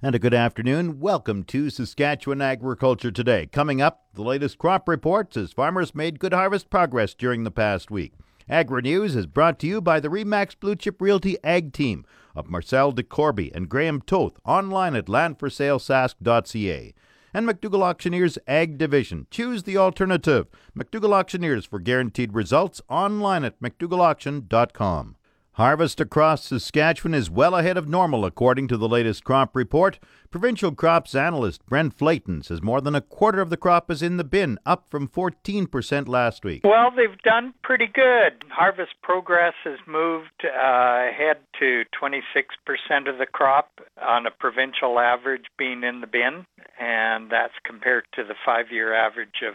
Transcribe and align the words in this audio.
And 0.00 0.14
a 0.14 0.20
good 0.20 0.32
afternoon. 0.32 1.00
Welcome 1.00 1.42
to 1.46 1.70
Saskatchewan 1.70 2.40
Agriculture 2.40 3.10
Today. 3.10 3.46
Coming 3.46 3.82
up, 3.82 4.04
the 4.14 4.22
latest 4.22 4.56
crop 4.56 4.88
reports 4.88 5.36
as 5.36 5.50
farmers 5.50 5.92
made 5.92 6.20
good 6.20 6.32
harvest 6.32 6.70
progress 6.70 7.14
during 7.14 7.42
the 7.42 7.50
past 7.50 7.90
week. 7.90 8.12
Agri 8.48 8.82
News 8.82 9.16
is 9.16 9.26
brought 9.26 9.58
to 9.58 9.66
you 9.66 9.80
by 9.80 9.98
the 9.98 10.06
Remax 10.06 10.54
Blue 10.58 10.76
Chip 10.76 11.02
Realty 11.02 11.36
Ag 11.42 11.72
Team 11.72 12.06
of 12.36 12.48
Marcel 12.48 12.92
DeCorby 12.92 13.52
and 13.52 13.68
Graham 13.68 14.00
Toth 14.00 14.38
online 14.44 14.94
at 14.94 15.06
landforsalesask.ca. 15.06 16.94
And 17.34 17.48
McDougall 17.48 17.82
Auctioneers 17.82 18.38
Ag 18.46 18.78
Division. 18.78 19.26
Choose 19.32 19.64
the 19.64 19.78
alternative. 19.78 20.46
McDougall 20.78 21.12
Auctioneers 21.12 21.64
for 21.64 21.80
guaranteed 21.80 22.34
results 22.34 22.80
online 22.88 23.42
at 23.42 23.60
McDougallAuction.com. 23.60 25.16
Harvest 25.58 26.00
across 26.00 26.44
Saskatchewan 26.44 27.14
is 27.14 27.28
well 27.28 27.56
ahead 27.56 27.76
of 27.76 27.88
normal, 27.88 28.24
according 28.24 28.68
to 28.68 28.76
the 28.76 28.88
latest 28.88 29.24
crop 29.24 29.56
report. 29.56 29.98
Provincial 30.30 30.70
crops 30.72 31.16
analyst 31.16 31.66
Brent 31.66 31.92
Flaten 31.92 32.44
says 32.44 32.62
more 32.62 32.80
than 32.80 32.94
a 32.94 33.00
quarter 33.00 33.40
of 33.40 33.50
the 33.50 33.56
crop 33.56 33.90
is 33.90 34.00
in 34.00 34.18
the 34.18 34.22
bin, 34.22 34.60
up 34.64 34.88
from 34.88 35.08
14% 35.08 36.06
last 36.06 36.44
week. 36.44 36.60
Well, 36.62 36.92
they've 36.96 37.20
done 37.24 37.54
pretty 37.64 37.88
good. 37.92 38.44
Harvest 38.50 38.92
progress 39.02 39.54
has 39.64 39.80
moved 39.88 40.44
uh, 40.44 41.08
ahead 41.08 41.38
to 41.58 41.82
26% 42.00 43.10
of 43.10 43.18
the 43.18 43.26
crop 43.26 43.80
on 44.00 44.26
a 44.26 44.30
provincial 44.30 45.00
average 45.00 45.46
being 45.58 45.82
in 45.82 46.00
the 46.00 46.06
bin, 46.06 46.46
and 46.78 47.32
that's 47.32 47.54
compared 47.64 48.04
to 48.14 48.22
the 48.22 48.36
five 48.46 48.66
year 48.70 48.94
average 48.94 49.42
of 49.44 49.54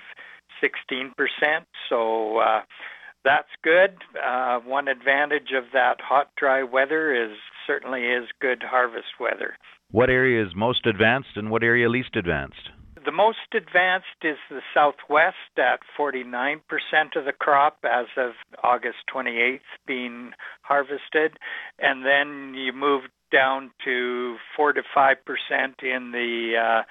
16%. 0.61 1.13
So, 1.87 2.39
uh, 2.39 2.63
that's 3.23 3.49
good. 3.63 3.97
Uh, 4.21 4.59
one 4.59 4.87
advantage 4.87 5.51
of 5.55 5.65
that 5.73 6.01
hot, 6.01 6.29
dry 6.37 6.63
weather 6.63 7.13
is 7.13 7.37
certainly 7.65 8.01
is 8.01 8.27
good 8.41 8.63
harvest 8.63 9.19
weather. 9.19 9.55
What 9.91 10.09
area 10.09 10.43
is 10.43 10.53
most 10.55 10.85
advanced 10.85 11.35
and 11.35 11.49
what 11.51 11.63
area 11.63 11.89
least 11.89 12.15
advanced? 12.15 12.69
The 13.05 13.11
most 13.11 13.53
advanced 13.53 14.23
is 14.23 14.37
the 14.49 14.61
southwest 14.73 15.35
at 15.57 15.79
49% 15.99 16.61
of 17.15 17.25
the 17.25 17.33
crop 17.37 17.79
as 17.83 18.05
of 18.17 18.31
August 18.63 18.97
28th 19.13 19.59
being 19.85 20.31
harvested. 20.61 21.37
And 21.79 22.05
then 22.05 22.53
you 22.55 22.71
move 22.71 23.03
down 23.31 23.71
to 23.83 24.37
4 24.55 24.73
to 24.73 24.81
5% 24.95 25.15
in 25.81 26.11
the 26.11 26.53
uh, 26.57 26.83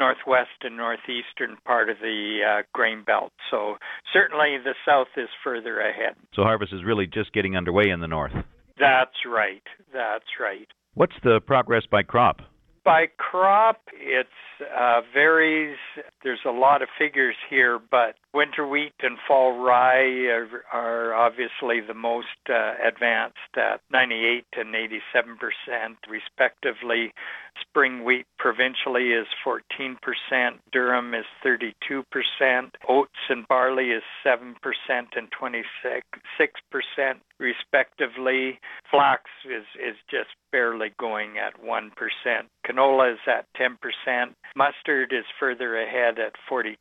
northwest 0.00 0.62
and 0.62 0.76
northeastern 0.76 1.56
part 1.64 1.88
of 1.90 1.98
the 2.00 2.38
uh, 2.44 2.62
grain 2.72 3.04
belt. 3.04 3.32
So 3.50 3.76
certainly 4.12 4.56
the 4.62 4.74
south 4.84 5.08
is 5.16 5.28
further 5.44 5.78
ahead. 5.78 6.16
So 6.34 6.42
harvest 6.42 6.72
is 6.72 6.82
really 6.84 7.06
just 7.06 7.32
getting 7.32 7.56
underway 7.56 7.90
in 7.90 8.00
the 8.00 8.08
north. 8.08 8.32
That's 8.78 9.26
right. 9.26 9.62
That's 9.92 10.40
right. 10.40 10.66
What's 10.94 11.14
the 11.22 11.40
progress 11.40 11.84
by 11.88 12.02
crop? 12.02 12.40
By 12.82 13.08
crop, 13.18 13.82
it 13.92 14.26
uh, 14.60 15.02
varies. 15.12 15.76
There's 16.24 16.40
a 16.46 16.50
lot 16.50 16.80
of 16.80 16.88
figures 16.98 17.36
here, 17.50 17.78
but 17.78 18.14
winter 18.32 18.66
wheat 18.66 18.94
and 19.02 19.18
fall 19.28 19.62
rye 19.62 20.28
are, 20.30 20.48
are 20.72 21.14
obviously 21.14 21.80
the 21.86 21.94
most 21.94 22.26
uh, 22.48 22.72
advanced 22.86 23.36
at 23.54 23.82
98 23.92 24.46
and 24.56 24.74
87 24.74 25.36
percent, 25.36 25.98
respectively. 26.08 27.12
Spring 27.60 28.04
wheat 28.04 28.26
provincially 28.38 29.12
is 29.12 29.26
14 29.44 29.96
percent. 30.02 30.60
Durum 30.74 31.18
is 31.18 31.26
32 31.42 32.04
percent. 32.10 32.76
Oats 32.88 33.10
and 33.28 33.46
barley 33.48 33.90
is 33.90 34.02
7 34.24 34.54
percent 34.62 35.08
and 35.16 35.28
26 35.38 36.02
percent, 36.70 37.18
respectively. 37.38 38.58
Flax 38.90 39.24
is 39.44 39.66
is 39.76 39.96
just 40.10 40.30
barely 40.52 40.90
going 40.98 41.38
at 41.38 41.62
1 41.62 41.90
percent. 41.96 42.48
Canola 42.66 43.12
is 43.12 43.20
at 43.26 43.46
10 43.56 43.78
percent. 43.80 44.36
Mustard 44.56 45.12
is 45.12 45.24
further 45.38 45.80
ahead 45.80 46.18
at 46.18 46.34
42%, 46.50 46.76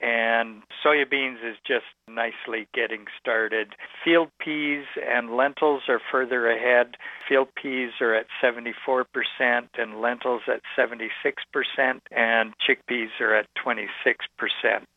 and 0.00 0.62
soybeans 0.84 1.36
is 1.36 1.56
just 1.66 1.84
nicely 2.08 2.66
getting 2.74 3.04
started. 3.20 3.74
Field 4.04 4.28
peas 4.38 4.84
and 5.06 5.36
lentils 5.36 5.82
are 5.88 6.00
further 6.10 6.48
ahead. 6.50 6.96
Field 7.28 7.48
peas 7.60 7.90
are 8.00 8.14
at 8.14 8.26
74%, 8.42 9.04
and 9.78 10.00
lentils 10.00 10.42
at 10.48 10.60
76%, 10.78 11.08
and 12.10 12.54
chickpeas 12.66 13.20
are 13.20 13.34
at 13.34 13.46
26% 13.64 13.86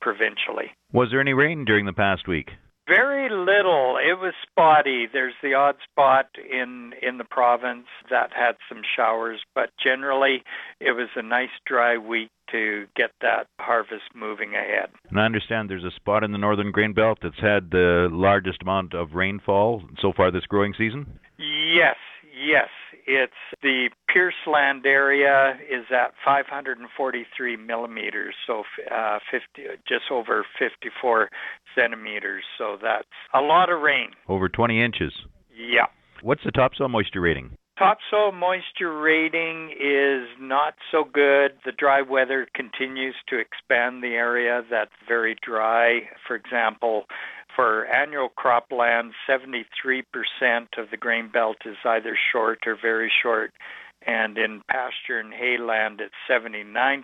provincially. 0.02 0.72
Was 0.92 1.10
there 1.12 1.22
any 1.22 1.34
rain 1.34 1.66
during 1.66 1.86
the 1.86 1.94
past 1.94 2.28
week? 2.28 2.52
Very 2.88 3.30
little. 3.30 3.98
It 3.98 4.18
was 4.18 4.34
spotty. 4.50 5.08
There's 5.12 5.34
the 5.44 5.54
odd 5.56 5.76
spot 5.92 6.30
in 6.50 6.94
in 7.02 7.18
the 7.18 7.26
province 7.26 7.88
that 8.10 8.32
had 8.32 8.56
some 8.70 8.82
showers, 8.96 9.42
but 9.54 9.72
generally 9.84 10.42
it 10.80 10.94
was 10.94 11.10
a 11.18 11.22
nice 11.22 11.50
dry 11.66 11.98
week 11.98 12.30
to 12.52 12.86
get 12.96 13.12
that 13.22 13.48
harvest 13.60 14.04
moving 14.16 14.54
ahead. 14.54 14.90
And 15.10 15.20
I 15.20 15.26
understand 15.26 15.70
there's 15.70 15.84
a 15.84 15.96
spot 15.96 16.24
in 16.24 16.32
the 16.32 16.38
northern 16.38 16.72
grain 16.72 16.94
belt 16.94 17.20
that's 17.22 17.40
had 17.40 17.72
the 17.72 18.08
largest 18.12 18.62
amount 18.62 18.94
of 18.94 19.14
rainfall 19.14 19.84
so 20.02 20.14
far 20.16 20.32
this 20.32 20.46
growing 20.46 20.74
season. 20.78 21.20
Yes, 21.38 21.96
yes. 22.34 22.70
It's 23.10 23.32
the 23.62 23.90
Pierceland 24.14 24.86
area 24.86 25.54
is 25.72 25.86
at 25.92 26.12
543 26.26 27.56
millimeters, 27.56 28.36
so 28.46 28.64
uh, 28.92 29.20
50, 29.32 29.70
just 29.88 30.12
over 30.12 30.46
54 30.60 31.30
centimeters. 31.74 32.44
So 32.58 32.78
that's 32.82 33.08
a 33.34 33.40
lot 33.40 33.70
of 33.72 33.82
rain. 33.82 34.10
Over 34.28 34.50
20 34.50 34.84
inches. 34.84 35.14
Yeah. 35.56 35.86
What's 36.22 36.44
the 36.44 36.52
topsoil 36.52 36.90
moisture 36.90 37.22
rating? 37.22 37.58
Topsoil 37.78 38.32
moisture 38.32 39.00
rating 39.00 39.70
is 39.80 40.28
not 40.40 40.74
so 40.92 41.04
good. 41.04 41.52
The 41.64 41.72
dry 41.78 42.02
weather 42.02 42.48
continues 42.56 43.14
to 43.30 43.38
expand 43.38 44.02
the 44.02 44.16
area 44.16 44.64
that's 44.70 44.90
very 45.08 45.36
dry. 45.46 46.10
For 46.26 46.36
example, 46.36 47.06
for 47.56 47.86
annual 47.86 48.30
cropland, 48.30 49.12
73% 49.30 50.04
of 50.78 50.90
the 50.90 50.98
grain 50.98 51.30
belt 51.32 51.58
is 51.66 51.78
either 51.86 52.18
short 52.32 52.60
or 52.66 52.76
very 52.82 53.12
short 53.22 53.54
and 54.06 54.38
in 54.38 54.62
pasture 54.70 55.20
and 55.20 55.34
hayland 55.34 56.00
it's 56.00 56.14
79% 56.30 57.04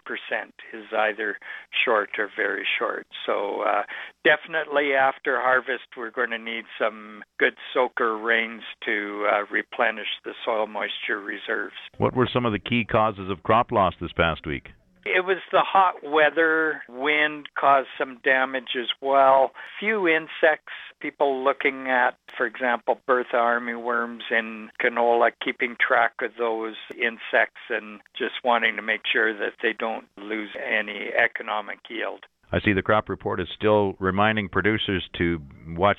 is 0.74 0.86
either 0.98 1.38
short 1.86 2.10
or 2.18 2.30
very 2.36 2.66
short. 2.80 3.08
So 3.26 3.62
uh, 3.62 3.84
definitely 4.24 4.94
after 4.94 5.40
harvest 5.40 5.84
we're 5.98 6.12
going 6.12 6.32
to 6.32 6.38
need 6.38 6.66
some 6.80 7.24
good 7.40 7.56
soaker 7.74 8.18
rains 8.18 8.62
to 8.86 9.28
uh, 9.32 9.46
replenish 9.52 10.08
the 10.24 10.34
soil 10.46 10.68
moisture 10.68 11.20
reserves. 11.20 11.76
What 11.98 12.16
were 12.16 12.30
some 12.32 12.46
of 12.46 12.52
the 12.52 12.60
key 12.60 12.86
causes 12.86 13.30
of 13.30 13.44
crop 13.44 13.72
loss 13.72 13.94
this 14.00 14.14
past 14.14 14.46
week? 14.46 14.70
It 15.06 15.26
was 15.26 15.38
the 15.52 15.62
hot 15.62 15.96
weather, 16.04 16.82
wind 16.88 17.50
caused 17.60 17.90
some 17.98 18.20
damage 18.24 18.76
as 18.80 18.88
well. 19.02 19.52
Few 19.80 20.08
insects, 20.08 20.74
people 21.00 21.44
looking 21.44 21.90
at, 21.90 22.18
for 22.38 22.46
example, 22.46 23.00
Bertha 23.06 23.36
armyworms 23.36 24.32
in 24.32 24.70
canola, 24.82 25.32
keeping 25.44 25.76
track 25.86 26.14
of 26.22 26.32
those 26.38 26.76
insects 26.96 27.62
and 27.70 28.00
just 28.18 28.36
wanting 28.44 28.78
to 28.78 28.82
make 28.82 29.02
sure 29.12 29.34
that 29.38 29.54
they 29.62 29.74
don't 29.78 30.06
lose 30.18 30.50
any 30.56 31.12
economic 31.14 31.80
yield. 31.90 32.26
I 32.54 32.62
see 32.62 32.74
the 32.74 32.84
crop 32.84 33.10
report 33.10 33.42
is 33.42 33.48
still 33.56 33.96
reminding 34.00 34.48
producers 34.50 35.04
to 35.18 35.42
watch 35.70 35.98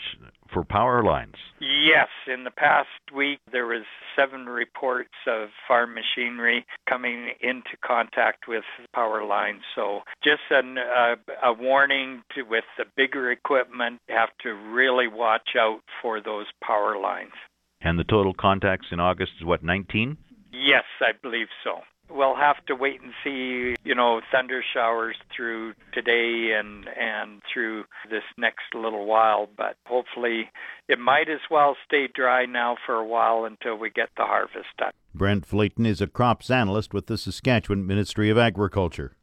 for 0.54 0.64
power 0.64 1.02
lines. 1.02 1.34
Yes, 1.60 2.08
in 2.32 2.44
the 2.44 2.50
past 2.50 2.88
week 3.14 3.40
there 3.52 3.66
was 3.66 3.82
seven 4.16 4.46
reports 4.46 5.10
of 5.26 5.48
farm 5.68 5.94
machinery 5.94 6.64
coming 6.88 7.30
into 7.40 7.76
contact 7.84 8.48
with 8.48 8.64
power 8.94 9.24
lines. 9.26 9.60
So 9.74 10.00
just 10.22 10.42
an, 10.50 10.78
uh, 10.78 11.16
a 11.42 11.52
warning 11.52 12.22
to 12.34 12.42
with 12.42 12.64
the 12.78 12.84
bigger 12.96 13.30
equipment, 13.30 14.00
have 14.08 14.30
to 14.42 14.54
really 14.54 15.08
watch 15.08 15.50
out 15.58 15.80
for 16.00 16.20
those 16.20 16.46
power 16.62 16.98
lines. 16.98 17.32
And 17.80 17.98
the 17.98 18.04
total 18.04 18.32
contacts 18.32 18.86
in 18.92 19.00
August 19.00 19.32
is 19.40 19.44
what 19.44 19.62
19? 19.62 20.16
Yes, 20.52 20.84
I 21.00 21.10
believe 21.20 21.48
so 21.64 21.80
we'll 22.14 22.36
have 22.36 22.64
to 22.66 22.74
wait 22.74 23.00
and 23.02 23.12
see, 23.22 23.74
you 23.84 23.94
know, 23.94 24.20
thunder 24.32 24.62
showers 24.72 25.16
through 25.34 25.74
today 25.92 26.56
and 26.58 26.88
and 26.98 27.42
through 27.52 27.84
this 28.10 28.22
next 28.38 28.74
little 28.74 29.06
while, 29.06 29.48
but 29.56 29.76
hopefully 29.86 30.50
it 30.88 30.98
might 30.98 31.28
as 31.28 31.40
well 31.50 31.76
stay 31.86 32.08
dry 32.14 32.46
now 32.46 32.76
for 32.86 32.94
a 32.94 33.06
while 33.06 33.44
until 33.44 33.76
we 33.76 33.90
get 33.90 34.08
the 34.16 34.24
harvest 34.24 34.68
done. 34.78 34.92
Brent 35.14 35.44
Flaten 35.46 35.86
is 35.86 36.00
a 36.00 36.06
crops 36.06 36.50
analyst 36.50 36.94
with 36.94 37.06
the 37.06 37.18
Saskatchewan 37.18 37.86
Ministry 37.86 38.30
of 38.30 38.38
Agriculture. 38.38 39.16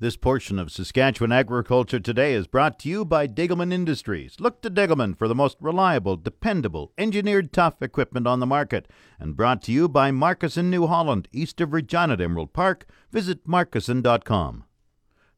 This 0.00 0.16
portion 0.16 0.60
of 0.60 0.70
Saskatchewan 0.70 1.32
Agriculture 1.32 1.98
Today 1.98 2.32
is 2.32 2.46
brought 2.46 2.78
to 2.78 2.88
you 2.88 3.04
by 3.04 3.26
Degelman 3.26 3.72
Industries. 3.72 4.36
Look 4.38 4.62
to 4.62 4.70
Degelman 4.70 5.18
for 5.18 5.26
the 5.26 5.34
most 5.34 5.56
reliable, 5.60 6.16
dependable, 6.16 6.92
engineered 6.96 7.52
tough 7.52 7.82
equipment 7.82 8.24
on 8.24 8.38
the 8.38 8.46
market. 8.46 8.86
And 9.18 9.36
brought 9.36 9.60
to 9.62 9.72
you 9.72 9.88
by 9.88 10.12
Markusson 10.12 10.66
New 10.66 10.86
Holland, 10.86 11.26
east 11.32 11.60
of 11.60 11.72
Regina 11.72 12.12
at 12.12 12.20
Emerald 12.20 12.52
Park. 12.52 12.86
Visit 13.10 13.44
markusson.com. 13.48 14.62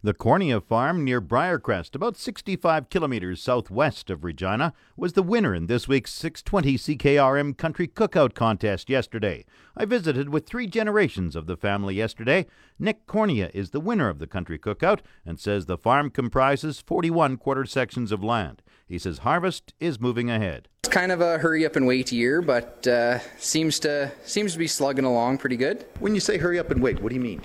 The 0.02 0.14
Cornea 0.14 0.62
Farm 0.62 1.05
near 1.05 1.20
Briercrest, 1.20 1.94
about 1.94 2.17
65 2.17 2.88
kilometers 2.88 3.43
southwest 3.43 4.08
of 4.08 4.25
Regina, 4.25 4.73
was 4.97 5.12
the 5.12 5.23
winner 5.23 5.55
in 5.55 5.67
this 5.67 5.87
week's 5.87 6.11
620 6.14 6.97
CKRM 6.97 7.55
Country 7.58 7.87
Cookout 7.87 8.32
Contest 8.32 8.88
yesterday. 8.88 9.44
I 9.76 9.85
visited 9.85 10.31
with 10.31 10.47
three 10.47 10.67
generations 10.67 11.37
of 11.37 11.47
the 11.47 11.55
family 11.55 11.97
yesterday. 11.97 12.47
Nick 12.79 13.06
Cornea 13.06 13.50
is 13.52 13.73
the 13.73 13.81
winner 13.81 14.08
of 14.08 14.20
the 14.20 14.26
Country 14.26 14.58
Cookout 14.58 15.00
and 15.26 15.38
says 15.38 15.67
the 15.67 15.76
farm 15.76 16.08
comprises 16.08 16.81
41 16.81 17.37
quarter 17.37 17.67
sections 17.67 18.11
of 18.11 18.25
land. 18.25 18.62
He 18.88 18.99
says 18.99 19.19
harvest 19.19 19.75
is 19.81 20.00
moving 20.00 20.31
ahead. 20.31 20.67
It's 20.82 20.88
kind 20.88 21.12
of 21.12 21.20
a 21.20 21.37
hurry 21.37 21.67
up 21.67 21.76
and 21.76 21.87
wait 21.87 22.11
year, 22.11 22.41
but 22.41 22.88
uh, 22.88 23.19
seems 23.37 23.79
to 23.81 24.11
seems 24.25 24.55
to 24.55 24.58
be 24.58 24.67
slugging 24.67 25.05
along 25.05 25.37
pretty 25.37 25.58
good. 25.58 25.85
When 25.99 26.14
you 26.14 26.23
say 26.23 26.38
hurry 26.38 26.58
up 26.58 26.70
and 26.70 26.82
wait, 26.82 27.02
what 27.02 27.11
do 27.11 27.14
you 27.17 27.20
mean? 27.20 27.43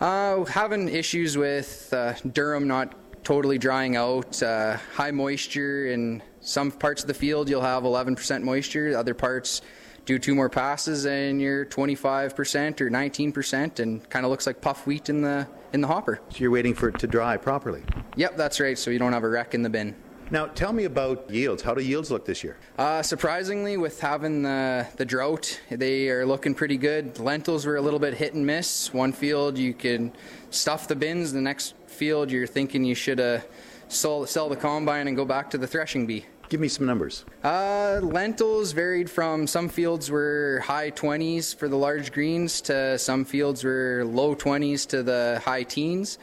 Uh, 0.00 0.44
having 0.46 0.88
issues 0.88 1.36
with 1.36 1.90
uh, 1.92 2.14
durum 2.28 2.64
not 2.64 2.94
totally 3.22 3.58
drying 3.58 3.96
out, 3.96 4.42
uh, 4.42 4.78
high 4.94 5.10
moisture 5.10 5.88
in 5.88 6.22
some 6.40 6.70
parts 6.70 7.02
of 7.02 7.08
the 7.08 7.14
field. 7.14 7.50
You'll 7.50 7.60
have 7.60 7.82
11% 7.82 8.42
moisture. 8.42 8.96
Other 8.96 9.12
parts 9.12 9.60
do 10.06 10.18
two 10.18 10.34
more 10.34 10.48
passes 10.48 11.04
and 11.04 11.40
you're 11.40 11.66
25% 11.66 12.80
or 12.80 12.90
19%, 12.90 13.78
and 13.78 14.08
kind 14.08 14.24
of 14.24 14.30
looks 14.30 14.46
like 14.46 14.62
puff 14.62 14.86
wheat 14.86 15.10
in 15.10 15.20
the 15.20 15.46
in 15.72 15.80
the 15.80 15.86
hopper. 15.86 16.20
So 16.30 16.38
you're 16.38 16.50
waiting 16.50 16.74
for 16.74 16.88
it 16.88 16.98
to 17.00 17.06
dry 17.06 17.36
properly. 17.36 17.82
Yep, 18.16 18.36
that's 18.36 18.58
right. 18.58 18.76
So 18.78 18.90
you 18.90 18.98
don't 18.98 19.12
have 19.12 19.22
a 19.22 19.28
wreck 19.28 19.54
in 19.54 19.62
the 19.62 19.70
bin. 19.70 19.94
Now, 20.32 20.46
tell 20.46 20.72
me 20.72 20.84
about 20.84 21.28
yields. 21.28 21.60
How 21.60 21.74
do 21.74 21.82
yields 21.82 22.08
look 22.08 22.24
this 22.24 22.44
year? 22.44 22.56
Uh, 22.78 23.02
surprisingly, 23.02 23.76
with 23.76 24.00
having 24.00 24.42
the, 24.42 24.86
the 24.96 25.04
drought, 25.04 25.60
they 25.68 26.08
are 26.08 26.24
looking 26.24 26.54
pretty 26.54 26.76
good. 26.76 27.18
Lentils 27.18 27.66
were 27.66 27.74
a 27.74 27.80
little 27.80 27.98
bit 27.98 28.14
hit 28.14 28.34
and 28.34 28.46
miss. 28.46 28.94
One 28.94 29.12
field 29.12 29.58
you 29.58 29.74
can 29.74 30.12
stuff 30.50 30.86
the 30.86 30.94
bins, 30.94 31.32
the 31.32 31.40
next 31.40 31.74
field 31.86 32.30
you're 32.30 32.46
thinking 32.46 32.84
you 32.84 32.94
should 32.94 33.18
uh, 33.18 33.40
sell, 33.88 34.24
sell 34.24 34.48
the 34.48 34.54
combine 34.54 35.08
and 35.08 35.16
go 35.16 35.24
back 35.24 35.50
to 35.50 35.58
the 35.58 35.66
threshing 35.66 36.06
bee. 36.06 36.26
Give 36.48 36.60
me 36.60 36.68
some 36.68 36.86
numbers. 36.86 37.24
Uh, 37.42 37.98
lentils 38.00 38.70
varied 38.70 39.10
from 39.10 39.48
some 39.48 39.68
fields 39.68 40.12
were 40.12 40.62
high 40.64 40.92
20s 40.92 41.56
for 41.56 41.68
the 41.68 41.76
large 41.76 42.12
greens 42.12 42.60
to 42.62 42.98
some 42.98 43.24
fields 43.24 43.64
were 43.64 44.04
low 44.04 44.36
20s 44.36 44.86
to 44.88 45.02
the 45.02 45.40
high 45.44 45.64
teens 45.64 46.18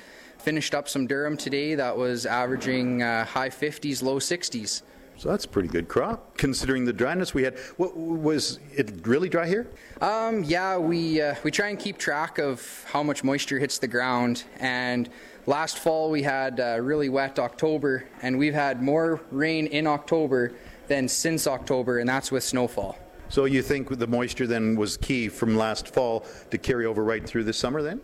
finished 0.47 0.73
up 0.73 0.88
some 0.88 1.05
durum 1.05 1.38
today 1.38 1.75
that 1.75 1.97
was 1.97 2.25
averaging 2.25 3.03
uh, 3.03 3.25
high 3.25 3.49
50s, 3.49 4.01
low 4.01 4.17
60s. 4.17 4.81
So 5.17 5.27
that's 5.27 5.44
a 5.44 5.47
pretty 5.49 5.67
good 5.67 5.89
crop, 5.89 6.38
considering 6.38 6.85
the 6.85 6.94
dryness 6.94 7.33
we 7.33 7.44
had. 7.44 7.59
What, 7.75 7.97
was 7.97 8.57
it 8.73 9.05
really 9.05 9.27
dry 9.27 9.45
here? 9.45 9.67
Um, 9.99 10.45
yeah, 10.45 10.77
we 10.77 11.21
uh, 11.21 11.35
we 11.44 11.51
try 11.51 11.67
and 11.67 11.77
keep 11.77 11.97
track 11.97 12.38
of 12.38 12.85
how 12.88 13.03
much 13.03 13.25
moisture 13.25 13.59
hits 13.59 13.77
the 13.77 13.89
ground. 13.89 14.45
And 14.61 15.09
last 15.47 15.79
fall 15.79 16.09
we 16.09 16.23
had 16.23 16.61
a 16.61 16.81
really 16.81 17.09
wet 17.09 17.39
October, 17.39 18.05
and 18.21 18.38
we've 18.38 18.53
had 18.53 18.81
more 18.81 19.19
rain 19.31 19.67
in 19.67 19.85
October 19.85 20.53
than 20.88 21.09
since 21.09 21.45
October, 21.45 22.00
and 22.00 22.07
that's 22.07 22.31
with 22.31 22.45
snowfall. 22.45 22.97
So 23.27 23.43
you 23.43 23.61
think 23.61 23.89
the 24.00 24.07
moisture 24.07 24.47
then 24.47 24.77
was 24.77 24.95
key 24.95 25.27
from 25.27 25.57
last 25.57 25.93
fall 25.93 26.25
to 26.51 26.57
carry 26.57 26.85
over 26.85 27.03
right 27.03 27.25
through 27.25 27.43
this 27.43 27.57
summer 27.57 27.81
then? 27.81 28.00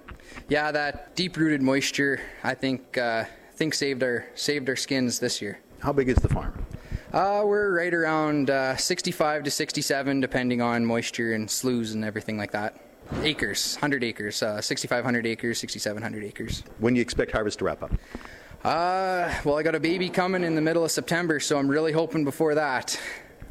Yeah, 0.50 0.72
that 0.72 1.16
deep-rooted 1.16 1.62
moisture, 1.62 2.20
I 2.44 2.54
think, 2.54 2.98
uh, 2.98 3.26
I 3.28 3.56
think 3.56 3.74
saved 3.74 4.04
our 4.04 4.26
saved 4.36 4.70
our 4.70 4.76
skins 4.76 5.20
this 5.20 5.42
year. 5.42 5.60
How 5.80 5.94
big 5.94 6.10
is 6.10 6.18
the 6.18 6.30
farm? 6.30 6.66
Uh, 7.14 7.44
we're 7.46 7.76
right 7.76 7.94
around 7.94 8.50
uh, 8.50 8.76
65 8.76 9.44
to 9.44 9.52
67, 9.52 10.20
depending 10.20 10.62
on 10.62 10.84
moisture 10.84 11.34
and 11.34 11.50
sloughs 11.50 11.94
and 11.94 12.04
everything 12.04 12.38
like 12.38 12.52
that. 12.52 12.80
Acres, 13.22 13.76
100 13.76 14.04
acres, 14.04 14.42
uh, 14.42 14.60
6,500 14.60 15.28
acres, 15.28 15.60
6,700 15.60 16.24
acres. 16.24 16.64
When 16.80 16.94
do 16.94 16.98
you 16.98 17.04
expect 17.04 17.32
harvest 17.32 17.60
to 17.60 17.66
wrap 17.66 17.84
up? 17.84 17.92
Uh, 18.64 19.32
well, 19.44 19.58
I 19.58 19.64
got 19.64 19.76
a 19.76 19.80
baby 19.80 20.10
coming 20.10 20.44
in 20.44 20.56
the 20.56 20.62
middle 20.62 20.86
of 20.86 20.92
September, 20.92 21.40
so 21.40 21.60
I'm 21.60 21.68
really 21.68 21.92
hoping 21.92 22.24
before 22.24 22.56
that. 22.56 23.00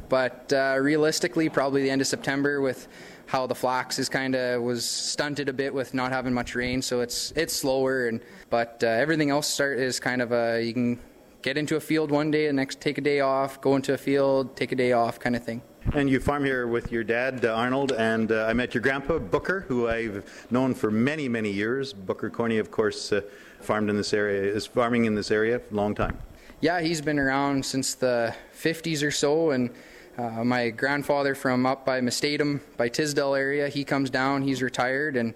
But 0.09 0.51
uh, 0.51 0.77
realistically, 0.81 1.47
probably 1.49 1.83
the 1.83 1.89
end 1.89 2.01
of 2.01 2.07
September 2.07 2.61
with 2.61 2.87
how 3.25 3.47
the 3.47 3.55
flax 3.55 3.99
is 3.99 4.09
kind 4.09 4.35
of 4.35 4.61
was 4.61 4.87
stunted 4.87 5.49
a 5.49 5.53
bit 5.53 5.73
with 5.73 5.93
not 5.93 6.11
having 6.11 6.33
much 6.33 6.55
rain, 6.55 6.81
so 6.81 7.01
it's 7.01 7.31
it's 7.35 7.53
slower. 7.53 8.07
And 8.07 8.21
but 8.49 8.83
uh, 8.83 8.87
everything 8.87 9.29
else 9.29 9.47
start 9.47 9.79
is 9.79 9.99
kind 9.99 10.21
of 10.21 10.31
a 10.31 10.61
you 10.63 10.73
can 10.73 10.99
get 11.41 11.57
into 11.57 11.75
a 11.75 11.79
field 11.79 12.11
one 12.11 12.31
day, 12.31 12.47
and 12.47 12.55
next 12.55 12.81
take 12.81 12.97
a 12.97 13.01
day 13.01 13.19
off, 13.19 13.61
go 13.61 13.75
into 13.75 13.93
a 13.93 13.97
field, 13.97 14.55
take 14.55 14.71
a 14.71 14.75
day 14.75 14.93
off, 14.93 15.19
kind 15.19 15.35
of 15.35 15.43
thing. 15.43 15.61
And 15.93 16.09
you 16.09 16.21
farm 16.21 16.45
here 16.45 16.65
with 16.65 16.93
your 16.93 17.03
dad, 17.03 17.43
uh, 17.43 17.53
Arnold, 17.53 17.91
and 17.91 18.31
uh, 18.31 18.45
I 18.45 18.53
met 18.53 18.73
your 18.73 18.81
grandpa, 18.81 19.19
Booker, 19.19 19.65
who 19.67 19.89
I've 19.89 20.47
known 20.49 20.73
for 20.73 20.89
many, 20.89 21.27
many 21.27 21.51
years. 21.51 21.91
Booker 21.91 22.29
Cornea, 22.29 22.61
of 22.61 22.71
course, 22.71 23.11
uh, 23.11 23.21
farmed 23.59 23.89
in 23.89 23.97
this 23.97 24.13
area, 24.13 24.41
is 24.41 24.65
farming 24.65 25.05
in 25.05 25.13
this 25.13 25.29
area 25.29 25.59
a 25.59 25.75
long 25.75 25.93
time. 25.93 26.17
Yeah, 26.61 26.79
he's 26.79 27.01
been 27.01 27.19
around 27.19 27.65
since 27.65 27.95
the 27.95 28.33
50s 28.57 29.05
or 29.05 29.11
so, 29.11 29.51
and 29.51 29.69
uh, 30.17 30.43
my 30.43 30.69
grandfather 30.69 31.33
from 31.33 31.65
up 31.65 31.85
by 31.85 31.99
Mistatim, 31.99 32.59
by 32.77 32.87
Tisdale 32.87 33.33
area, 33.33 33.67
he 33.67 33.83
comes 33.83 34.09
down. 34.09 34.43
He's 34.43 34.61
retired, 34.61 35.15
and 35.15 35.33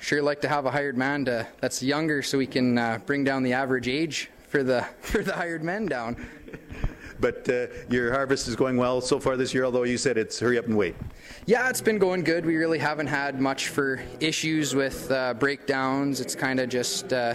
sure 0.00 0.20
like 0.22 0.40
to 0.40 0.48
have 0.48 0.66
a 0.66 0.70
hired 0.70 0.96
man 0.96 1.24
to, 1.26 1.46
that's 1.60 1.82
younger, 1.82 2.22
so 2.22 2.38
we 2.38 2.46
can 2.46 2.78
uh, 2.78 2.98
bring 3.06 3.22
down 3.22 3.44
the 3.44 3.52
average 3.52 3.86
age 3.86 4.30
for 4.48 4.62
the 4.64 4.82
for 5.00 5.22
the 5.22 5.32
hired 5.32 5.62
men 5.62 5.86
down. 5.86 6.16
But 7.20 7.48
uh, 7.48 7.66
your 7.90 8.12
harvest 8.12 8.48
is 8.48 8.56
going 8.56 8.76
well 8.76 9.00
so 9.00 9.18
far 9.18 9.36
this 9.36 9.52
year, 9.52 9.64
although 9.64 9.82
you 9.82 9.98
said 9.98 10.16
it's 10.16 10.38
hurry 10.38 10.58
up 10.58 10.66
and 10.66 10.76
wait. 10.76 10.94
Yeah, 11.46 11.68
it's 11.68 11.80
been 11.80 11.98
going 11.98 12.22
good. 12.22 12.46
We 12.46 12.56
really 12.56 12.78
haven't 12.78 13.08
had 13.08 13.40
much 13.40 13.68
for 13.68 14.00
issues 14.20 14.74
with 14.74 15.10
uh, 15.10 15.34
breakdowns. 15.34 16.20
It's 16.20 16.34
kind 16.34 16.60
of 16.60 16.68
just 16.68 17.12
uh, 17.12 17.34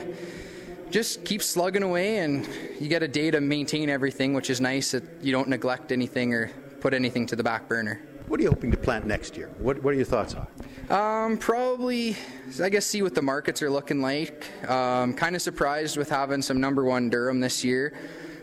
just 0.89 1.23
keep 1.23 1.41
slugging 1.41 1.83
away, 1.83 2.19
and 2.19 2.47
you 2.79 2.89
get 2.89 3.03
a 3.03 3.07
day 3.07 3.31
to 3.31 3.39
maintain 3.41 3.89
everything, 3.89 4.33
which 4.33 4.49
is 4.49 4.59
nice. 4.59 4.91
That 4.91 5.03
you 5.21 5.31
don't 5.31 5.47
neglect 5.47 5.91
anything 5.91 6.33
or 6.33 6.51
put 6.83 6.93
anything 6.93 7.25
to 7.25 7.37
the 7.37 7.43
back 7.43 7.69
burner. 7.69 8.01
What 8.27 8.41
are 8.41 8.43
you 8.43 8.49
hoping 8.49 8.69
to 8.71 8.77
plant 8.77 9.07
next 9.07 9.37
year? 9.37 9.49
What, 9.57 9.81
what 9.81 9.93
are 9.93 9.95
your 9.95 10.05
thoughts 10.05 10.35
on? 10.35 10.47
Um, 10.89 11.37
probably, 11.37 12.17
I 12.61 12.67
guess, 12.67 12.85
see 12.85 13.01
what 13.01 13.15
the 13.15 13.21
markets 13.21 13.63
are 13.63 13.69
looking 13.69 14.01
like. 14.01 14.45
Um, 14.69 15.13
kind 15.13 15.33
of 15.33 15.41
surprised 15.41 15.95
with 15.95 16.09
having 16.09 16.41
some 16.41 16.59
number 16.59 16.83
one 16.83 17.09
durum 17.09 17.39
this 17.39 17.63
year. 17.63 17.93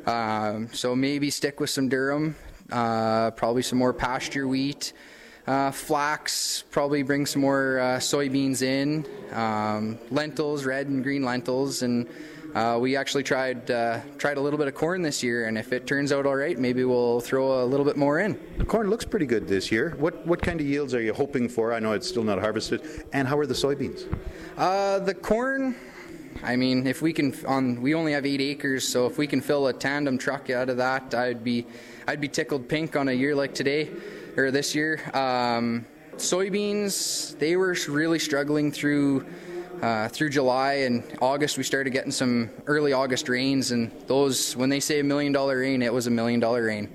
Um, 0.06 0.72
so 0.72 0.96
maybe 0.96 1.28
stick 1.28 1.60
with 1.60 1.69
some 1.69 1.90
durum, 1.90 2.32
uh, 2.72 3.31
probably 3.32 3.60
some 3.60 3.78
more 3.78 3.92
pasture 3.92 4.48
wheat. 4.48 4.94
Uh, 5.46 5.70
flax, 5.70 6.64
probably 6.70 7.02
bring 7.02 7.26
some 7.26 7.42
more 7.42 7.78
uh, 7.78 7.84
soybeans 7.98 8.62
in, 8.62 9.04
um, 9.32 9.98
lentils, 10.10 10.64
red 10.64 10.87
and 10.87 11.02
green 11.02 11.22
lentils, 11.25 11.82
and 11.82 12.08
uh, 12.55 12.79
we 12.81 12.97
actually 12.97 13.23
tried 13.23 13.70
uh, 13.70 14.00
tried 14.19 14.37
a 14.37 14.41
little 14.41 14.58
bit 14.58 14.69
of 14.69 14.75
corn 14.75 15.02
this 15.02 15.23
year, 15.23 15.47
and 15.47 15.56
if 15.56 15.73
it 15.73 15.87
turns 15.87 16.12
out 16.12 16.26
all 16.26 16.37
right, 16.37 16.58
maybe 16.58 16.85
we'll 16.85 17.20
throw 17.20 17.62
a 17.62 17.67
little 17.67 17.87
bit 17.87 17.97
more 17.97 18.20
in. 18.20 18.38
The 18.58 18.64
corn 18.64 18.91
looks 18.91 19.05
pretty 19.05 19.26
good 19.26 19.47
this 19.47 19.70
year. 19.70 19.94
What 19.99 20.26
what 20.26 20.43
kind 20.43 20.61
of 20.61 20.67
yields 20.67 20.94
are 20.94 21.00
you 21.00 21.12
hoping 21.12 21.49
for? 21.49 21.73
I 21.73 21.79
know 21.79 21.93
it's 21.93 22.08
still 22.08 22.25
not 22.25 22.41
harvested. 22.41 22.82
And 23.12 23.29
how 23.29 23.38
are 23.38 23.47
the 23.47 23.55
soybeans? 23.55 24.06
Uh, 24.56 24.99
the 24.99 25.14
corn. 25.14 25.76
I 26.42 26.57
mean, 26.57 26.87
if 26.87 27.02
we 27.02 27.12
can 27.12 27.35
on 27.47 27.83
we 27.83 27.95
only 27.95 28.12
have 28.12 28.26
eight 28.26 28.40
acres, 28.40 28.87
so 28.87 29.07
if 29.07 29.19
we 29.19 29.26
can 29.26 29.40
fill 29.40 29.69
a 29.69 29.73
tandem 29.73 30.19
truck 30.19 30.50
out 30.50 30.69
of 30.69 30.76
that, 30.78 31.14
I'd 31.14 31.45
be 31.45 31.66
I'd 32.09 32.21
be 32.21 32.28
tickled 32.28 32.69
pink 32.69 32.97
on 32.97 33.09
a 33.09 33.12
year 33.12 33.35
like 33.35 33.54
today 33.54 33.90
or 34.37 34.50
this 34.50 34.75
year. 34.75 35.00
Um, 35.14 35.87
soybeans, 36.16 37.38
they 37.38 37.57
were 37.57 37.76
really 37.88 38.19
struggling 38.19 38.73
through 38.73 39.26
uh, 39.82 40.08
through 40.08 40.30
July 40.30 40.75
and 40.75 41.02
August, 41.22 41.56
we 41.56 41.64
started 41.64 41.90
getting 41.90 42.10
some 42.10 42.50
early 42.66 42.92
August 42.92 43.28
rains, 43.28 43.70
and 43.70 43.90
those, 44.06 44.56
when 44.56 44.68
they 44.68 44.80
say 44.80 45.00
a 45.00 45.04
million 45.04 45.32
dollar 45.32 45.60
rain, 45.60 45.82
it 45.82 45.92
was 45.92 46.06
a 46.06 46.10
million 46.10 46.40
dollar 46.40 46.64
rain. 46.64 46.88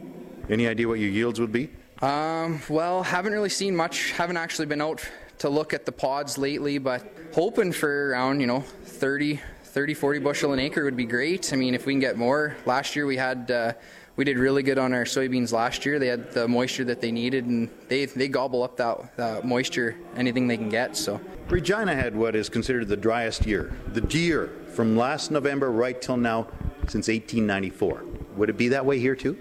Any 0.50 0.68
idea 0.68 0.88
what 0.88 1.00
your 1.00 1.10
yields 1.10 1.40
would 1.40 1.52
be? 1.52 1.70
Um, 2.02 2.62
well, 2.70 3.02
haven't 3.02 3.34
really 3.34 3.50
seen 3.50 3.76
much. 3.76 4.12
Haven't 4.12 4.38
actually 4.38 4.68
been 4.68 4.82
out 4.82 5.08
to 5.40 5.50
look 5.50 5.74
at 5.74 5.86
the 5.86 5.92
pods 5.92 6.38
lately, 6.38 6.78
but 6.78 7.12
hoping 7.34 7.72
for 7.72 8.12
around, 8.12 8.40
you 8.40 8.48
know, 8.48 8.60
30, 8.60 9.40
30, 9.64 9.94
40 9.94 10.20
bushel 10.20 10.54
an 10.54 10.60
acre 10.60 10.84
would 10.84 10.96
be 10.96 11.06
great. 11.06 11.52
I 11.52 11.56
mean, 11.56 11.74
if 11.74 11.86
we 11.86 11.94
can 11.94 12.00
get 12.00 12.18
more. 12.18 12.56
Last 12.66 12.96
year 12.96 13.06
we 13.06 13.18
had 13.18 13.50
uh, 13.50 13.74
we 14.16 14.24
did 14.24 14.38
really 14.38 14.64
good 14.64 14.78
on 14.78 14.94
our 14.94 15.04
soybeans 15.04 15.52
last 15.52 15.86
year. 15.86 16.00
They 16.00 16.08
had 16.08 16.32
the 16.32 16.48
moisture 16.48 16.86
that 16.86 17.02
they 17.02 17.12
needed, 17.12 17.46
and 17.46 17.70
they 17.90 18.06
they 18.06 18.28
gobble 18.28 18.64
up 18.64 18.78
that, 18.78 19.16
that 19.18 19.46
moisture 19.46 19.98
anything 20.16 20.48
they 20.48 20.58
can 20.58 20.70
get. 20.70 20.96
So 20.96 21.20
Regina 21.50 21.96
had 21.96 22.16
what 22.16 22.36
is 22.36 22.50
considered 22.50 22.88
the 22.88 22.98
driest 22.98 23.46
year, 23.46 23.74
the 23.88 24.02
year 24.18 24.52
from 24.74 24.96
last 24.96 25.32
November 25.32 25.72
right 25.72 26.02
till 26.02 26.18
now 26.18 26.48
since 26.88 27.08
1894. 27.08 28.04
Would 28.38 28.50
it 28.50 28.58
be 28.58 28.70
that 28.70 28.86
way 28.86 29.00
here 29.00 29.16
too? 29.16 29.38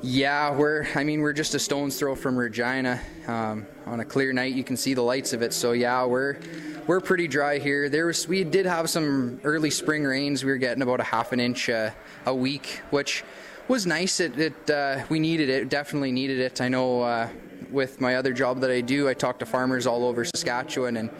Yeah, 0.00 0.54
we're. 0.54 0.86
I 0.94 1.04
mean, 1.04 1.20
we're 1.20 1.32
just 1.32 1.54
a 1.54 1.58
stone's 1.58 1.98
throw 1.98 2.14
from 2.14 2.36
Regina. 2.36 3.00
Um, 3.26 3.66
on 3.84 4.00
a 4.00 4.04
clear 4.04 4.32
night, 4.32 4.54
you 4.54 4.62
can 4.62 4.76
see 4.76 4.94
the 4.94 5.02
lights 5.02 5.32
of 5.32 5.42
it. 5.42 5.52
So 5.52 5.72
yeah, 5.72 6.04
we're 6.04 6.38
we're 6.86 7.00
pretty 7.00 7.26
dry 7.26 7.58
here. 7.58 7.88
There 7.88 8.06
was 8.06 8.28
we 8.28 8.44
did 8.44 8.64
have 8.64 8.88
some 8.88 9.40
early 9.44 9.70
spring 9.70 10.04
rains. 10.04 10.44
We 10.44 10.52
were 10.52 10.56
getting 10.56 10.82
about 10.82 11.00
a 11.00 11.04
half 11.04 11.32
an 11.32 11.40
inch 11.40 11.68
uh, 11.68 11.90
a 12.26 12.34
week, 12.34 12.80
which 12.90 13.24
was 13.68 13.86
nice. 13.86 14.20
It, 14.20 14.38
it 14.38 14.70
uh, 14.70 15.04
we 15.08 15.20
needed 15.20 15.48
it. 15.48 15.68
Definitely 15.68 16.12
needed 16.12 16.40
it. 16.40 16.60
I 16.60 16.68
know 16.68 17.02
uh, 17.02 17.28
with 17.70 18.00
my 18.00 18.16
other 18.16 18.32
job 18.32 18.60
that 18.60 18.70
I 18.70 18.80
do, 18.80 19.08
I 19.08 19.14
talk 19.14 19.38
to 19.40 19.46
farmers 19.46 19.86
all 19.86 20.04
over 20.04 20.24
Saskatchewan, 20.24 20.96
and 20.96 21.10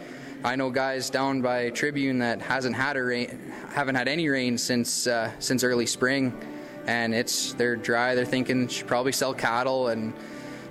I 0.43 0.55
know 0.55 0.71
guys 0.71 1.09
down 1.09 1.41
by 1.41 1.69
Tribune 1.69 2.19
that 2.19 2.41
hasn't 2.41 2.75
had 2.75 2.97
a 2.97 3.03
rain, 3.03 3.39
haven't 3.73 3.95
had 3.95 4.07
any 4.07 4.27
rain 4.29 4.57
since 4.57 5.05
uh, 5.05 5.31
since 5.39 5.63
early 5.63 5.85
spring, 5.85 6.33
and 6.87 7.13
it's 7.13 7.53
they're 7.53 7.75
dry. 7.75 8.15
They're 8.15 8.25
thinking 8.25 8.67
should 8.67 8.87
probably 8.87 9.11
sell 9.11 9.33
cattle 9.33 9.89
and 9.89 10.13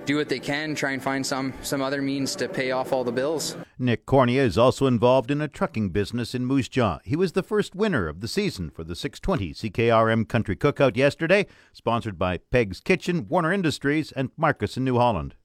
do 0.05 0.15
what 0.15 0.29
they 0.29 0.39
can, 0.39 0.75
try 0.75 0.91
and 0.91 1.01
find 1.01 1.25
some 1.25 1.53
some 1.61 1.81
other 1.81 2.01
means 2.01 2.35
to 2.35 2.47
pay 2.47 2.71
off 2.71 2.91
all 2.91 3.03
the 3.03 3.11
bills. 3.11 3.55
Nick 3.77 4.05
Cornea 4.05 4.43
is 4.43 4.57
also 4.57 4.87
involved 4.87 5.31
in 5.31 5.41
a 5.41 5.47
trucking 5.47 5.89
business 5.89 6.33
in 6.33 6.45
Moose 6.45 6.69
Jaw. 6.69 6.99
He 7.03 7.15
was 7.15 7.33
the 7.33 7.43
first 7.43 7.75
winner 7.75 8.07
of 8.07 8.21
the 8.21 8.27
season 8.27 8.69
for 8.69 8.83
the 8.83 8.95
620 8.95 9.53
CKRM 9.53 10.27
Country 10.27 10.55
Cookout 10.55 10.97
yesterday, 10.97 11.45
sponsored 11.73 12.17
by 12.17 12.37
Peg's 12.37 12.79
Kitchen, 12.79 13.27
Warner 13.27 13.53
Industries, 13.53 14.11
and 14.11 14.31
Markusson 14.35 14.83
New 14.83 14.97
Holland. 14.97 15.35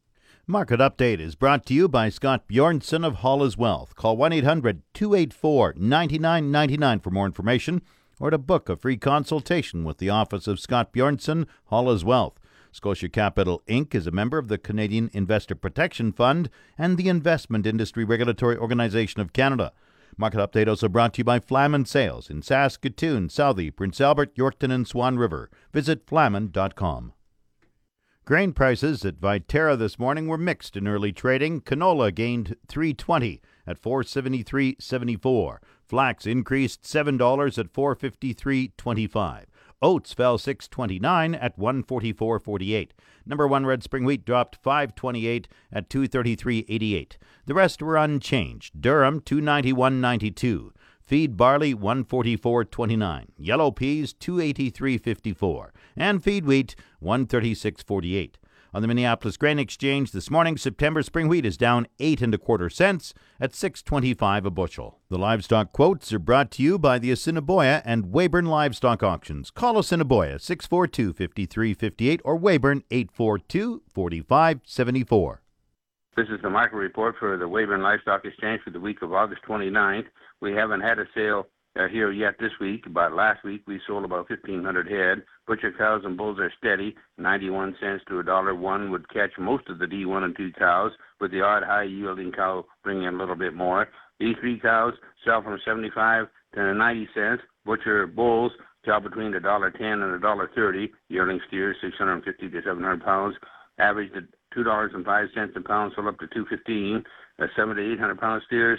Market 0.47 0.81
Update 0.81 1.21
is 1.21 1.37
brought 1.37 1.65
to 1.67 1.75
you 1.75 1.89
by 1.89 2.11
Scott 2.11 2.47
Bjornson 2.49 3.07
of 3.07 3.17
Hall's 3.17 3.57
Wealth. 3.57 3.95
Call 3.95 4.17
1 4.17 4.33
800 4.33 4.83
284 4.93 5.75
9999 5.77 7.01
for 7.01 7.11
more 7.11 7.27
information 7.27 7.81
or 8.21 8.31
to 8.31 8.39
book 8.39 8.69
a 8.69 8.77
free 8.77 8.97
consultation 8.97 9.85
with 9.85 9.99
the 9.99 10.11
office 10.11 10.47
of 10.47 10.61
Scott 10.61 10.93
Bjornson, 10.93 11.47
Hall's 11.67 12.05
Wealth. 12.05 12.39
Scotia 12.75 13.09
Capital 13.09 13.63
Inc. 13.69 13.95
is 13.95 14.09
a 14.09 14.11
member 14.11 14.37
of 14.37 14.49
the 14.49 14.59
Canadian 14.59 15.09
Investor 15.13 15.55
Protection 15.55 16.11
Fund 16.11 16.51
and 16.77 16.99
the 16.99 17.09
Investment 17.09 17.67
Industry 17.67 18.05
Regulatory 18.05 18.57
Organization 18.57 19.21
of 19.21 19.33
Canada. 19.33 19.73
Market 20.17 20.39
Update 20.39 20.67
also 20.67 20.89
brought 20.89 21.15
to 21.15 21.19
you 21.19 21.25
by 21.25 21.39
Flaman 21.39 21.85
Sales 21.85 22.29
in 22.29 22.43
Saskatoon, 22.43 23.29
Southey, 23.29 23.71
Prince 23.71 24.01
Albert, 24.01 24.35
Yorkton, 24.35 24.73
and 24.73 24.89
Swan 24.89 25.17
River. 25.17 25.51
Visit 25.73 26.05
flaman.com. 26.05 27.13
Grain 28.25 28.53
prices 28.53 29.05
at 29.05 29.21
Viterra 29.21 29.79
this 29.79 29.97
morning 29.97 30.27
were 30.27 30.37
mixed 30.37 30.77
in 30.77 30.89
early 30.89 31.13
trading. 31.13 31.61
Canola 31.61 32.13
gained 32.13 32.57
320 32.67 33.41
at 33.69 33.81
473.74. 33.81 35.59
Flax 35.85 36.27
increased 36.27 36.83
$7 36.83 37.59
at 37.59 37.73
453.25. 37.73 39.45
Oats 39.83 40.13
fell 40.13 40.39
629 40.39 41.35
at 41.35 41.59
144.48. 41.59 42.91
Number 43.27 43.47
1 43.47 43.67
red 43.67 43.83
spring 43.83 44.05
wheat 44.05 44.25
dropped 44.25 44.57
528 44.63 45.49
at 45.73 45.89
233.88. 45.89 47.13
The 47.47 47.55
rest 47.55 47.83
were 47.83 47.97
unchanged. 47.97 48.81
Durum 48.81 49.21
291.92. 49.21 50.71
Feed 51.01 51.37
barley 51.37 51.75
144.29. 51.75 53.27
Yellow 53.37 53.71
peas 53.71 54.15
283.54 54.15 55.69
and 55.97 56.25
feed 56.25 56.47
wheat 56.47 56.75
136.48. 57.03 58.37
On 58.75 58.83
the 58.83 58.89
Minneapolis 58.89 59.37
Grain 59.37 59.61
Exchange 59.61 60.11
this 60.11 60.33
morning, 60.33 60.57
September 60.57 61.05
spring 61.05 61.29
wheat 61.29 61.47
is 61.47 61.57
down 61.57 61.87
eight 62.01 62.21
and 62.21 62.35
a 62.35 62.39
quarter 62.39 62.69
cents 62.69 63.15
at 63.39 63.53
6.25 63.53 64.47
a 64.47 64.51
bushel. 64.51 64.99
The 65.09 65.17
livestock 65.17 65.71
quotes 65.71 66.13
are 66.13 66.19
brought 66.19 66.51
to 66.53 66.63
you 66.65 66.77
by 66.77 66.99
the 66.99 67.13
Assiniboia 67.13 67.83
and 67.85 68.07
Weyburn 68.07 68.47
Livestock 68.47 69.05
Auctions. 69.05 69.53
Call 69.53 69.79
Assiniboia 69.79 70.39
642-5358 70.39 72.21
or 72.25 72.37
Weyburn 72.37 72.83
842-4574. 72.91 75.39
This 76.17 76.29
is 76.29 76.41
the 76.43 76.51
market 76.51 76.77
report 76.77 77.15
for 77.21 77.37
the 77.37 77.49
Weyburn 77.49 77.81
Livestock 77.81 78.25
Exchange 78.25 78.61
for 78.65 78.71
the 78.71 78.81
week 78.81 79.03
of 79.03 79.13
August 79.13 79.43
29th. 79.49 80.07
We 80.41 80.53
haven't 80.53 80.81
had 80.81 80.99
a 80.99 81.07
sale 81.15 81.47
uh, 81.77 81.89
here 81.89 82.13
yet 82.13 82.35
this 82.39 82.53
week, 82.61 82.85
but 82.93 83.13
last 83.13 83.45
week 83.45 83.63
we 83.67 83.81
sold 83.87 84.05
about 84.05 84.31
1,500 84.31 84.87
head. 84.89 85.25
Butcher 85.47 85.73
cows 85.77 86.03
and 86.05 86.17
bulls 86.17 86.39
are 86.39 86.53
steady, 86.59 86.95
91 87.19 87.77
cents 87.81 88.05
to 88.09 88.21
a 88.21 88.23
dollar. 88.23 88.55
One 88.55 88.91
would 88.91 89.09
catch 89.09 89.31
most 89.39 89.69
of 89.69 89.79
the 89.79 89.87
D1 89.87 90.25
and 90.25 90.37
2 90.37 90.53
cows, 90.59 90.93
with 91.21 91.33
the 91.33 91.41
odd 91.41 91.65
high 91.65 91.85
yielding 91.85 92.33
cow 92.33 92.65
bringing 92.83 93.05
in 93.05 93.15
a 93.15 93.19
little 93.19 93.35
bit 93.35 93.55
more. 93.55 93.89
D3 94.23 94.63
cows 94.63 94.95
sell 95.25 95.43
from 95.43 95.59
75 95.65 96.27
to 96.55 96.75
90 96.75 97.09
cents. 97.15 97.43
Butcher 97.65 98.07
bulls 98.07 98.53
sell 98.85 99.01
between 99.01 99.35
a 99.35 99.41
dollar 99.41 99.71
ten 99.71 100.03
and 100.03 100.15
a 100.15 100.19
dollar 100.19 100.51
thirty. 100.55 100.93
Yearling 101.09 101.41
steers 101.49 101.77
650 101.81 102.51
to 102.51 102.63
700 102.63 103.03
pounds. 103.03 103.37
Average 103.79 104.13
at 104.17 104.25
two 104.55 104.63
dollars 104.63 104.93
and 104.95 105.05
five 105.05 105.29
cents 105.35 105.55
a 105.57 105.61
pound, 105.61 105.93
sold 105.97 106.09
up 106.09 106.19
to 106.21 106.27
215. 106.29 107.03
Uh, 107.41 107.47
seven 107.57 107.75
to 107.75 107.93
800 107.95 108.21
pound 108.21 108.43
steers 108.47 108.79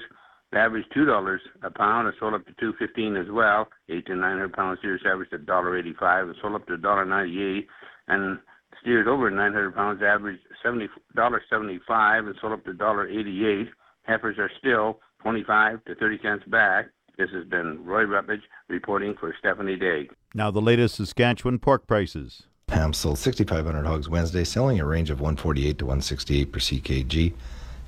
average 0.53 0.85
two 0.93 1.05
dollars 1.05 1.41
a 1.63 1.69
pound 1.69 2.07
and 2.07 2.15
sold 2.19 2.33
up 2.33 2.45
to 2.45 2.53
two 2.59 2.73
fifteen 2.79 3.15
as 3.15 3.27
well. 3.29 3.67
Eight 3.89 4.05
to 4.07 4.15
nine 4.15 4.33
hundred 4.37 4.53
pound 4.53 4.77
steers 4.79 5.01
averaged 5.05 5.33
a 5.33 5.37
dollar 5.37 5.77
eighty 5.77 5.93
five 5.99 6.27
and 6.27 6.35
sold 6.41 6.55
up 6.55 6.67
to 6.67 6.73
a 6.73 6.77
dollar 6.77 7.05
ninety 7.05 7.41
eight. 7.41 7.67
And 8.07 8.39
steers 8.81 9.07
over 9.09 9.29
nine 9.29 9.53
hundred 9.53 9.75
pounds 9.75 10.01
averaged 10.03 10.41
seventy 10.63 10.87
dollar 11.15 11.41
seventy 11.49 11.79
five 11.87 12.25
and 12.25 12.35
sold 12.39 12.53
up 12.53 12.65
to 12.65 12.73
dollar 12.73 13.07
eighty 13.07 13.45
eight. 13.45 13.69
Heifers 14.03 14.37
are 14.37 14.51
still 14.59 14.99
twenty 15.21 15.43
five 15.43 15.83
to 15.85 15.95
thirty 15.95 16.19
cents 16.21 16.43
back. 16.47 16.85
This 17.17 17.29
has 17.33 17.45
been 17.47 17.83
Roy 17.85 18.03
Rutledge 18.03 18.41
reporting 18.67 19.15
for 19.19 19.33
Stephanie 19.39 19.77
Day. 19.77 20.09
Now 20.33 20.51
the 20.51 20.61
latest 20.61 20.95
Saskatchewan 20.95 21.59
pork 21.59 21.87
prices. 21.87 22.43
Ham 22.69 22.93
sold 22.93 23.19
6,500 23.19 23.85
hogs 23.85 24.09
Wednesday, 24.09 24.43
selling 24.43 24.79
a 24.79 24.85
range 24.85 25.11
of 25.11 25.21
148 25.21 25.77
to 25.77 25.85
168 25.85 26.51
per 26.51 26.59
ckg. 26.59 27.33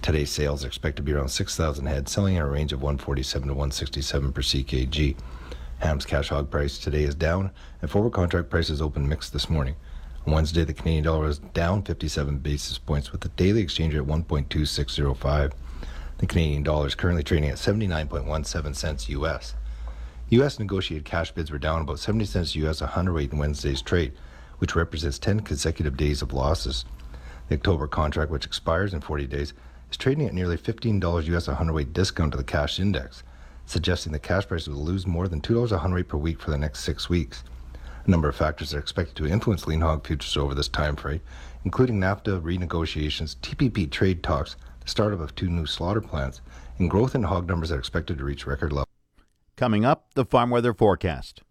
Today's 0.01 0.31
sales 0.31 0.63
are 0.63 0.67
expected 0.67 0.97
to 0.97 1.03
be 1.03 1.11
around 1.11 1.29
6,000 1.29 1.85
head, 1.85 2.07
selling 2.07 2.35
in 2.35 2.41
a 2.41 2.47
range 2.47 2.71
of 2.71 2.81
147 2.81 3.47
to 3.47 3.53
167 3.53 4.31
per 4.31 4.41
ckg. 4.41 5.17
Ham's 5.79 6.05
cash 6.05 6.29
hog 6.29 6.49
price 6.49 6.77
today 6.77 7.03
is 7.03 7.13
down, 7.13 7.51
and 7.81 7.91
forward 7.91 8.13
contract 8.13 8.49
prices 8.49 8.81
opened 8.81 9.09
mixed 9.09 9.33
this 9.33 9.49
morning. 9.49 9.75
On 10.25 10.33
Wednesday, 10.33 10.63
the 10.63 10.73
Canadian 10.73 11.03
dollar 11.03 11.27
is 11.27 11.39
down 11.39 11.83
57 11.83 12.39
basis 12.39 12.77
points, 12.77 13.11
with 13.11 13.21
the 13.21 13.29
daily 13.29 13.61
exchange 13.61 13.93
rate 13.93 14.01
at 14.01 14.07
1.2605. 14.07 15.51
The 16.17 16.25
Canadian 16.25 16.63
dollar 16.63 16.87
is 16.87 16.95
currently 16.95 17.23
trading 17.23 17.49
at 17.49 17.57
79.17 17.57 18.75
cents 18.75 19.09
US. 19.09 19.55
U.S. 20.29 20.59
negotiated 20.59 21.05
cash 21.05 21.31
bids 21.31 21.51
were 21.51 21.57
down 21.57 21.81
about 21.81 21.99
70 21.99 22.25
cents 22.25 22.55
U.S. 22.55 22.81
a 22.81 22.87
hundredweight 22.87 23.31
in 23.31 23.37
Wednesday's 23.37 23.81
trade, 23.81 24.13
which 24.57 24.75
represents 24.75 25.19
10 25.19 25.41
consecutive 25.41 25.95
days 25.95 26.21
of 26.21 26.33
losses. 26.33 26.85
The 27.47 27.55
October 27.55 27.87
contract, 27.87 28.31
which 28.31 28.45
expires 28.45 28.93
in 28.93 29.01
40 29.01 29.27
days, 29.27 29.53
is 29.89 29.97
trading 29.97 30.27
at 30.27 30.33
nearly 30.33 30.57
$15 30.57 31.25
US 31.35 31.47
a 31.47 31.55
hundredweight 31.55 31.93
discount 31.93 32.31
to 32.31 32.37
the 32.37 32.43
cash 32.43 32.79
index, 32.79 33.23
suggesting 33.65 34.11
the 34.11 34.19
cash 34.19 34.47
price 34.47 34.67
will 34.67 34.83
lose 34.83 35.07
more 35.07 35.27
than 35.27 35.41
$2 35.41 35.71
a 35.71 35.77
hundredweight 35.77 36.07
per 36.07 36.17
week 36.17 36.39
for 36.39 36.51
the 36.51 36.57
next 36.57 36.79
six 36.79 37.09
weeks. 37.09 37.43
A 38.05 38.09
number 38.09 38.29
of 38.29 38.35
factors 38.35 38.73
are 38.73 38.79
expected 38.79 39.15
to 39.17 39.27
influence 39.27 39.67
lean 39.67 39.81
hog 39.81 40.05
futures 40.05 40.37
over 40.37 40.55
this 40.55 40.69
time 40.69 40.95
frame, 40.95 41.21
including 41.65 41.99
NAFTA 41.99 42.41
renegotiations, 42.41 43.35
TPP 43.37 43.91
trade 43.91 44.23
talks, 44.23 44.55
the 44.81 44.87
startup 44.87 45.19
of 45.19 45.35
two 45.35 45.49
new 45.49 45.65
slaughter 45.65 46.01
plants, 46.01 46.41
and 46.79 46.89
growth 46.89 47.15
in 47.15 47.23
hog 47.23 47.47
numbers 47.47 47.69
that 47.69 47.75
are 47.75 47.79
expected 47.79 48.17
to 48.17 48.23
reach 48.23 48.47
record 48.47 48.71
levels. 48.71 48.87
Coming 49.57 49.83
up, 49.83 50.13
the 50.13 50.23
farm 50.23 50.49
weather 50.49 50.73
forecast. 50.73 51.41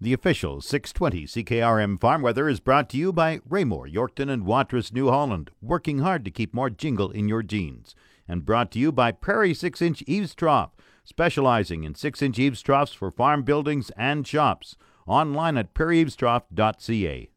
The 0.00 0.12
official 0.12 0.60
620 0.60 1.26
CKRM 1.26 2.00
Farm 2.00 2.22
Weather 2.22 2.48
is 2.48 2.60
brought 2.60 2.88
to 2.90 2.96
you 2.96 3.12
by 3.12 3.40
Raymore, 3.48 3.88
Yorkton, 3.88 4.30
and 4.30 4.46
Watrous, 4.46 4.92
New 4.92 5.08
Holland, 5.08 5.50
working 5.60 5.98
hard 5.98 6.24
to 6.24 6.30
keep 6.30 6.54
more 6.54 6.70
jingle 6.70 7.10
in 7.10 7.26
your 7.26 7.42
jeans. 7.42 7.96
And 8.28 8.44
brought 8.44 8.70
to 8.72 8.78
you 8.78 8.92
by 8.92 9.10
Prairie 9.10 9.54
6 9.54 9.82
inch 9.82 10.04
Eaves 10.06 10.36
Trough, 10.36 10.70
specializing 11.02 11.82
in 11.82 11.96
6 11.96 12.22
inch 12.22 12.38
eaves 12.38 12.62
troughs 12.62 12.92
for 12.92 13.10
farm 13.10 13.42
buildings 13.42 13.90
and 13.96 14.24
shops. 14.24 14.76
Online 15.08 15.58
at 15.58 15.74
prairieeavestrough.ca. 15.74 17.30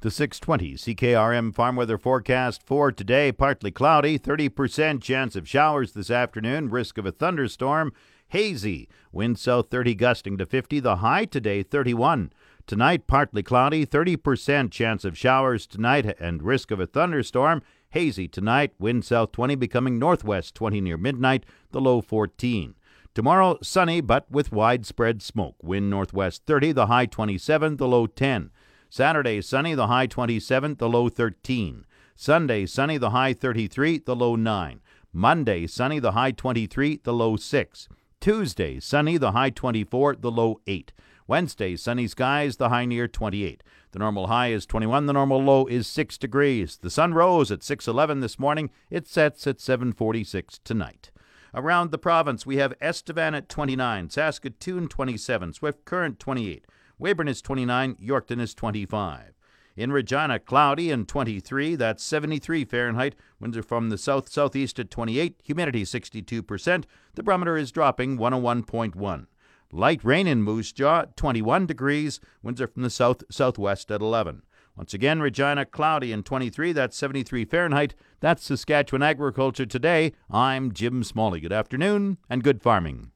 The 0.00 0.10
620 0.10 0.74
CKRM 0.74 1.54
Farm 1.54 1.76
Weather 1.76 1.98
Forecast 1.98 2.64
for 2.64 2.90
today 2.90 3.30
partly 3.30 3.70
cloudy, 3.70 4.18
30% 4.18 5.00
chance 5.00 5.36
of 5.36 5.48
showers 5.48 5.92
this 5.92 6.10
afternoon, 6.10 6.68
risk 6.68 6.98
of 6.98 7.06
a 7.06 7.12
thunderstorm 7.12 7.92
hazy. 8.28 8.88
Wind 9.12 9.38
south 9.38 9.70
30 9.70 9.94
gusting 9.94 10.38
to 10.38 10.46
50. 10.46 10.80
The 10.80 10.96
high 10.96 11.24
today 11.24 11.62
31. 11.62 12.32
Tonight, 12.66 13.06
partly 13.06 13.42
cloudy, 13.42 13.84
30% 13.86 14.72
chance 14.72 15.04
of 15.04 15.18
showers 15.18 15.66
tonight 15.66 16.16
and 16.18 16.42
risk 16.42 16.70
of 16.70 16.80
a 16.80 16.86
thunderstorm. 16.86 17.62
Hazy 17.90 18.26
tonight, 18.26 18.72
wind 18.78 19.04
south 19.04 19.32
20 19.32 19.54
becoming 19.54 19.98
northwest 19.98 20.54
20 20.54 20.80
near 20.80 20.96
midnight, 20.96 21.44
the 21.70 21.80
low 21.80 22.00
14. 22.00 22.74
Tomorrow, 23.14 23.58
sunny 23.62 24.00
but 24.00 24.28
with 24.30 24.50
widespread 24.50 25.22
smoke. 25.22 25.54
Wind 25.62 25.88
northwest 25.88 26.42
30, 26.46 26.72
the 26.72 26.86
high 26.86 27.06
27, 27.06 27.76
the 27.76 27.86
low 27.86 28.06
10. 28.06 28.50
Saturday, 28.90 29.40
sunny, 29.40 29.74
the 29.74 29.86
high 29.86 30.06
27, 30.06 30.76
the 30.78 30.88
low 30.88 31.08
13. 31.08 31.84
Sunday, 32.16 32.66
sunny, 32.66 32.96
the 32.96 33.10
high 33.10 33.32
33, 33.32 33.98
the 33.98 34.16
low 34.16 34.34
9. 34.34 34.80
Monday, 35.12 35.66
sunny, 35.66 35.98
the 35.98 36.12
high 36.12 36.32
23, 36.32 37.00
the 37.04 37.12
low 37.12 37.36
6. 37.36 37.88
Tuesday, 38.24 38.80
sunny, 38.80 39.18
the 39.18 39.32
high 39.32 39.50
24, 39.50 40.16
the 40.16 40.30
low 40.30 40.58
8. 40.66 40.94
Wednesday, 41.26 41.76
sunny 41.76 42.06
skies, 42.06 42.56
the 42.56 42.70
high 42.70 42.86
near 42.86 43.06
28. 43.06 43.62
The 43.92 43.98
normal 43.98 44.28
high 44.28 44.46
is 44.46 44.64
21, 44.64 45.04
the 45.04 45.12
normal 45.12 45.42
low 45.42 45.66
is 45.66 45.86
6 45.86 46.16
degrees. 46.16 46.78
The 46.78 46.88
sun 46.88 47.12
rose 47.12 47.50
at 47.50 47.62
6:11 47.62 48.22
this 48.22 48.38
morning. 48.38 48.70
It 48.88 49.06
sets 49.06 49.46
at 49.46 49.60
7:46 49.60 50.58
tonight. 50.64 51.10
Around 51.52 51.90
the 51.90 51.98
province, 51.98 52.46
we 52.46 52.56
have 52.56 52.72
Estevan 52.80 53.34
at 53.34 53.50
29, 53.50 54.08
Saskatoon 54.08 54.88
27, 54.88 55.52
Swift 55.52 55.84
Current 55.84 56.18
28, 56.18 56.64
Weyburn 56.98 57.28
is 57.28 57.42
29, 57.42 57.94
Yorkton 57.96 58.40
is 58.40 58.54
25. 58.54 59.33
In 59.76 59.92
Regina, 59.92 60.38
cloudy 60.38 60.90
and 60.92 61.08
23, 61.08 61.74
that's 61.74 62.04
73 62.04 62.64
Fahrenheit. 62.64 63.16
Winds 63.40 63.56
are 63.56 63.62
from 63.62 63.88
the 63.88 63.98
south 63.98 64.28
southeast 64.28 64.78
at 64.78 64.90
28, 64.90 65.40
humidity 65.42 65.82
62%. 65.82 66.84
The 67.14 67.22
barometer 67.22 67.56
is 67.56 67.72
dropping 67.72 68.16
101.1. 68.16 69.26
Light 69.72 70.04
rain 70.04 70.28
in 70.28 70.42
Moose 70.42 70.70
Jaw, 70.70 71.06
21 71.16 71.66
degrees. 71.66 72.20
Winds 72.42 72.60
are 72.60 72.68
from 72.68 72.84
the 72.84 72.90
south 72.90 73.24
southwest 73.28 73.90
at 73.90 74.00
11. 74.00 74.42
Once 74.76 74.94
again, 74.94 75.20
Regina 75.20 75.64
cloudy 75.64 76.12
and 76.12 76.24
23, 76.24 76.72
that's 76.72 76.96
73 76.96 77.44
Fahrenheit. 77.44 77.94
That's 78.20 78.44
Saskatchewan 78.44 79.02
Agriculture 79.02 79.66
Today. 79.66 80.12
I'm 80.30 80.72
Jim 80.72 81.02
Smalley. 81.02 81.40
Good 81.40 81.52
afternoon 81.52 82.18
and 82.30 82.44
good 82.44 82.62
farming. 82.62 83.10